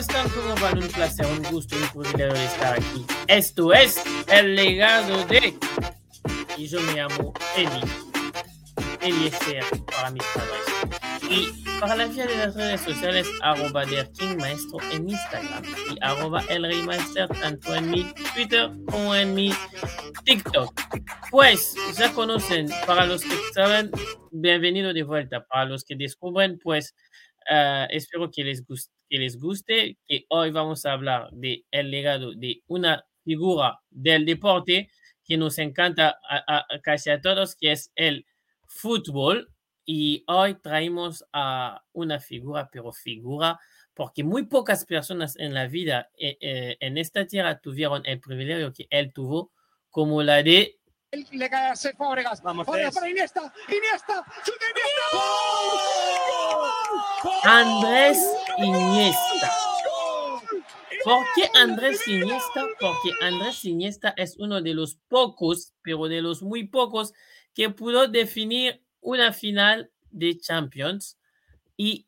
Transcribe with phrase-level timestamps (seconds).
[0.00, 0.28] están?
[0.30, 0.82] ¿Cómo van?
[0.82, 3.04] Un placer, un gusto, un privilegio de estar aquí.
[3.28, 5.54] Esto es el legado de...
[6.56, 7.80] Y yo me llamo Eli.
[9.02, 11.20] Eliezer para mis padres.
[11.30, 16.42] Y para la vía de las redes sociales, arroba King Maestro en Instagram y arroba
[16.48, 16.82] El Rey
[17.40, 19.52] tanto en mi Twitter como en mi
[20.24, 20.80] TikTok.
[21.30, 23.90] Pues ya conocen, para los que saben,
[24.30, 25.44] bienvenido de vuelta.
[25.46, 26.94] Para los que descubren, pues
[27.50, 31.90] uh, espero que les, guste, que les guste, que hoy vamos a hablar del el
[31.90, 34.88] legado de una figura del deporte
[35.24, 38.24] que nos encanta a, a, casi a todos, que es el
[38.66, 39.52] fútbol.
[39.84, 43.58] Y hoy traemos a una figura, pero figura,
[43.94, 48.72] porque muy pocas personas en la vida eh, eh, en esta tierra tuvieron el privilegio
[48.72, 49.52] que él tuvo,
[49.90, 50.80] como la de
[51.32, 52.40] le cae a.
[52.42, 53.52] Vamos, Fábregas para Iniesta.
[53.68, 54.24] Iniesta.
[54.44, 56.19] ¡Chute Iniesta!
[57.44, 58.18] Andrés
[58.58, 59.52] Iniesta.
[61.04, 62.66] ¿Por qué Andrés Iniesta?
[62.78, 67.12] Porque Andrés Iniesta es uno de los pocos, pero de los muy pocos,
[67.54, 71.18] que pudo definir una final de Champions
[71.76, 72.06] y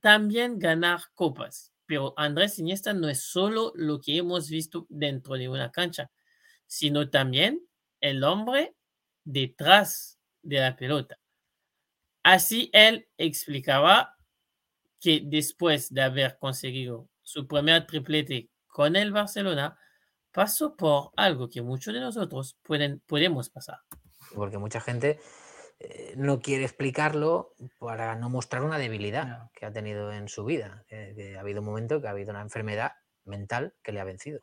[0.00, 1.72] también ganar copas.
[1.86, 6.10] Pero Andrés Iniesta no es solo lo que hemos visto dentro de una cancha,
[6.66, 7.60] sino también
[8.00, 8.74] el hombre
[9.24, 11.18] detrás de la pelota.
[12.22, 14.16] Así él explicaba
[15.00, 19.78] que después de haber conseguido su primer triplete con el Barcelona,
[20.32, 23.78] pasó por algo que muchos de nosotros pueden, podemos pasar.
[24.34, 25.18] Porque mucha gente
[25.80, 29.50] eh, no quiere explicarlo para no mostrar una debilidad No.
[29.54, 30.84] que ha tenido en su vida.
[30.90, 32.92] eh, que ha habido un momento que ha habido una enfermedad
[33.24, 34.40] mental que le ha vencido.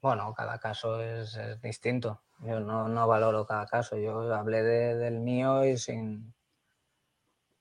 [0.00, 2.22] Bueno, cada caso es, es distinto.
[2.40, 3.98] Yo no, no valoro cada caso.
[3.98, 6.34] Yo hablé de- del mío y sin,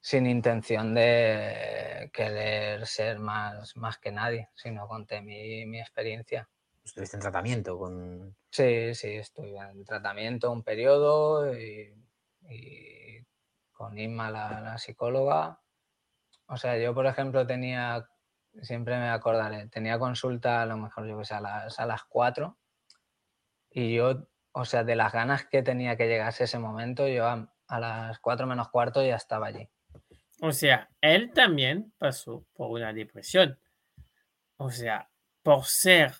[0.02, 6.50] sin intención de querer ser más, más que nadie, sino conté mi, mi experiencia.
[6.84, 8.36] Estuviste en tratamiento con...
[8.50, 11.94] Sí, sí, estuve en tratamiento un periodo y,
[12.50, 13.26] y
[13.72, 15.62] con Inma, la, la psicóloga.
[16.48, 18.10] O sea, yo, por ejemplo, tenía,
[18.62, 22.04] siempre me acordaré, tenía consulta a lo mejor, yo que sé, a las, a las
[22.06, 22.58] 4
[23.70, 27.54] y yo, o sea, de las ganas que tenía que llegase ese momento, yo a,
[27.68, 29.70] a las 4 menos cuarto ya estaba allí.
[30.42, 33.60] O sea, él también pasó por una depresión.
[34.58, 35.10] O sea,
[35.44, 36.14] por ser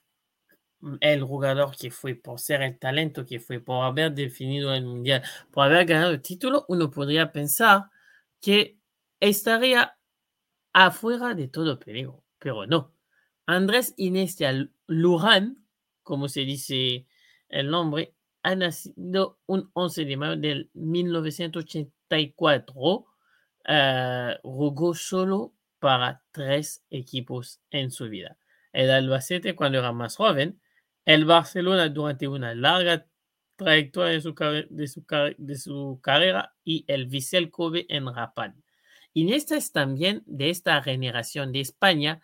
[1.02, 5.24] el jugador que fue, por ser el talento que fue, por haber definido el mundial,
[5.52, 7.86] por haber ganado el título, uno podría pensar
[8.42, 8.78] que
[9.20, 9.98] estaría
[10.74, 12.94] afuera de todo peligro, pero no.
[13.46, 14.52] Andrés Iniesta
[14.88, 15.66] Luján,
[16.04, 17.08] como se dice
[17.50, 23.06] el nombre, ha nacido un 11 de mayo del 1984.
[23.72, 28.38] Eh, jugó solo para tres equipos en su vida.
[28.74, 30.60] El Albacete cuando era más joven,
[31.06, 33.06] el Barcelona durante una larga
[33.56, 34.34] trayectoria de su,
[34.70, 35.06] de su,
[35.38, 38.54] de su carrera y el Vissel Kobe en Rapid.
[39.14, 42.22] Iniesta es también de esta generación de España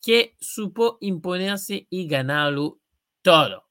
[0.00, 2.80] que supo imponerse y ganarlo
[3.20, 3.68] todo,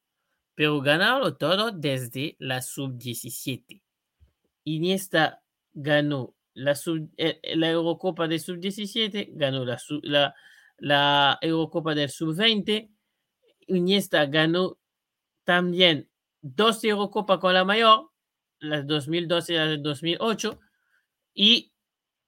[0.53, 3.81] pero ganarlo todo desde la sub-17.
[4.63, 5.41] Iniesta
[5.73, 9.66] ganó la, Eurocopa de sub-17, ganó
[10.77, 12.89] la, Eurocopa del sub-20,
[13.67, 14.77] Iniesta ganó
[15.43, 16.09] también
[16.41, 18.11] dos Eurocopas con la mayor,
[18.59, 20.59] la 2012 y la del 2008,
[21.33, 21.71] y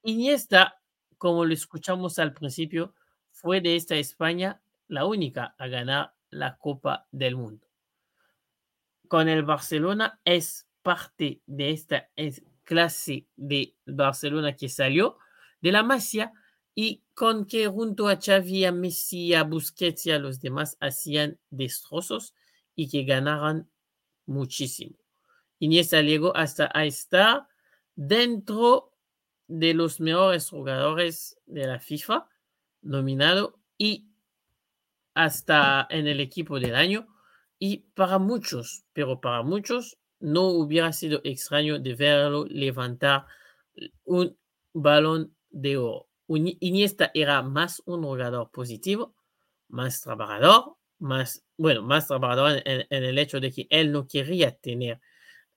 [0.03, 0.81] Iniesta,
[1.17, 2.93] como lo escuchamos al principio,
[3.31, 7.67] fue de esta España la única a ganar la Copa del Mundo.
[9.07, 15.17] Con el Barcelona es parte de esta es- clase de Barcelona que salió
[15.61, 16.33] de la Masia
[16.75, 21.39] y con que junto a Xavi, a Messi, a Busquets y a los demás hacían
[21.49, 22.35] destrozos
[22.75, 23.69] y que ganaran
[24.27, 24.97] muchísimo.
[25.59, 27.47] Iniesta llegó hasta a estar
[27.95, 28.93] dentro
[29.47, 32.27] de los mejores jugadores de la FIFA,
[32.81, 34.09] nominado y
[35.13, 37.07] hasta en el equipo del año.
[37.57, 43.25] Y para muchos, pero para muchos, no hubiera sido extraño de verlo levantar
[44.05, 44.37] un
[44.73, 46.07] balón de oro.
[46.27, 49.15] Iniesta era más un jugador positivo,
[49.69, 54.99] más trabajador, más, bueno, más trabajador en, el hecho de que él no quería tener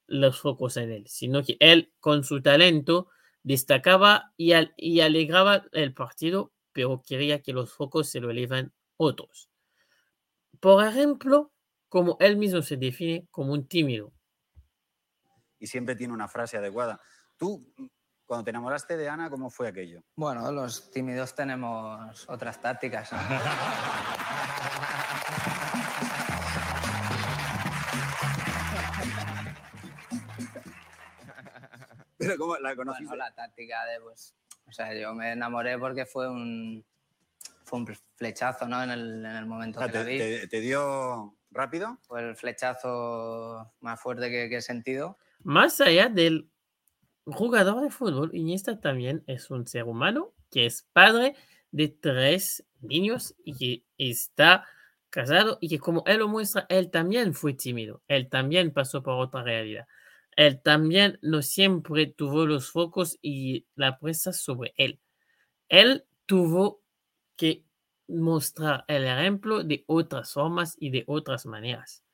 [0.07, 3.09] los focos en él, sino que él con su talento
[3.43, 9.49] destacaba y, y alegraba el partido, pero quería que los focos se lo elevan otros.
[10.61, 11.53] Por ejemplo,
[11.89, 14.13] como él mismo se define como un tímido.
[15.61, 17.01] Y siempre tiene una frase adecuada.
[17.37, 17.73] Tú,
[18.27, 20.03] cuando te enamoraste de Ana, ¿cómo fue aquello?
[20.17, 23.11] Bueno, los tímidos tenemos otras tácticas.
[32.19, 33.17] Pero ¿cómo la Bueno, conociste?
[33.17, 34.35] la táctica de, pues,
[34.67, 36.85] o sea, yo me enamoré porque fue un,
[37.65, 38.83] fue un flechazo, ¿no?
[38.83, 40.19] En el, en el momento O sea, que la te, vi.
[40.19, 41.99] te- te dio rápido?
[42.03, 45.19] Fue el flechazo más fuerte que, que he sentido.
[45.43, 46.51] Más allá del
[47.25, 51.35] jugador de fútbol, Iniesta también es un ser humano que es padre
[51.71, 54.67] de tres niños y que está
[55.09, 59.15] casado y que como él lo muestra, él también fue tímido, él también pasó por
[59.15, 59.87] otra realidad.
[60.37, 65.01] Él también no siempre tuvo los focos y la presa sobre él.
[65.69, 66.83] Él tuvo
[67.37, 67.65] que
[68.09, 72.05] mostrar el ejemplo de otras formas y de otras maneras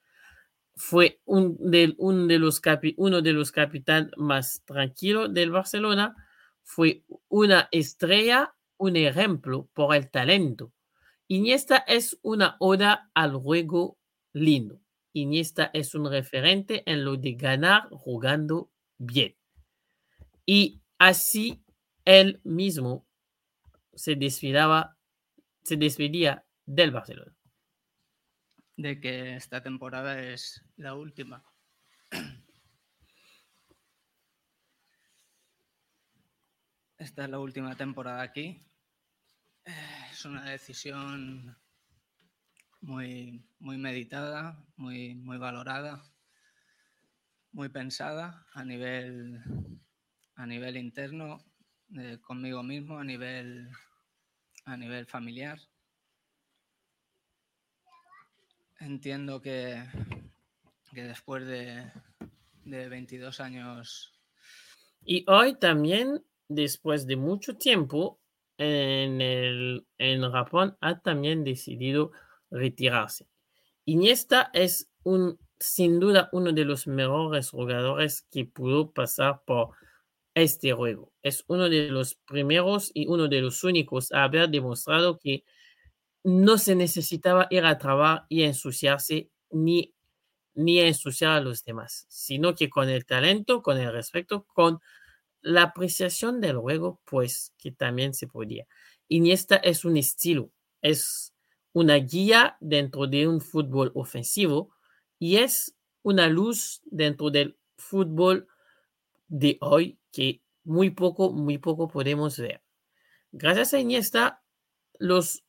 [0.76, 6.14] fue un de, un de los capi- uno de los capitanes más tranquilos del Barcelona,
[6.62, 10.73] fue una estrella, un ejemplo por el talento.
[11.28, 13.99] Iniesta es una oda al juego
[14.32, 14.81] lindo.
[15.12, 19.34] Iniesta es un referente en lo de ganar jugando bien.
[20.44, 21.62] Y así
[22.05, 23.06] él mismo
[23.94, 24.17] se
[25.62, 27.36] se despedía del Barcelona.
[28.76, 31.43] De que esta temporada es la última.
[36.99, 38.67] Esta es la última temporada aquí.
[39.64, 41.56] Eh, Es una decisión
[42.81, 46.02] muy, muy meditada, muy, muy valorada,
[47.52, 49.43] muy pensada a nivel,
[50.37, 51.38] a nivel interno,
[51.99, 53.70] eh, conmigo mismo, a nivel,
[54.64, 55.58] a nivel familiar.
[58.81, 59.82] Entiendo que,
[60.93, 61.90] que después de,
[62.64, 64.12] de 22 años
[65.05, 68.20] Y hoy también, después de mucho tiempo,
[68.58, 72.12] en, el, en Japón ha también decidido
[72.50, 73.28] retirarse.
[73.84, 79.70] Iniesta es un, sin duda uno de los mejores jugadores que pudo pasar por
[80.34, 81.12] este juego.
[81.22, 85.44] Es uno de los primeros y uno de los únicos a haber demostrado que
[86.26, 89.94] no se necesitaba ir a trabajar y ensuciarse ni,
[90.55, 94.81] ni ensuciar a los demás, sino que con el talento, con el respeto, con
[95.40, 98.67] la apreciación del juego, pues que también se podía.
[99.06, 100.50] Iniesta es un estilo,
[100.82, 101.32] es
[101.73, 104.75] una guía dentro de un fútbol ofensivo
[105.20, 108.49] y es una luz dentro del fútbol
[109.29, 112.62] de hoy que muy poco, muy poco podemos ver.
[113.31, 114.43] Gracias a Iniesta,
[114.99, 115.45] los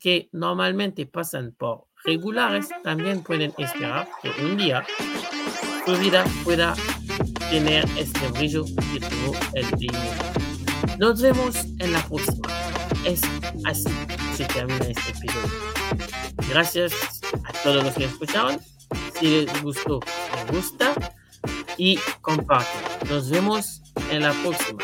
[0.00, 4.86] que normalmente pasan por regulares también pueden esperar que un día
[5.84, 6.74] su vida pueda
[7.50, 10.32] tener este brillo que tuvo el Iniesta.
[10.98, 12.48] Nos vemos en la próxima.
[13.04, 13.20] Es
[13.64, 15.50] así que se termina este episodio.
[16.48, 16.92] Gracias
[17.44, 18.58] a todos los que escucharon.
[19.18, 20.00] Si les gustó,
[20.34, 20.94] les gusta
[21.76, 23.08] y comparten.
[23.08, 24.78] Nos vemos en la próxima.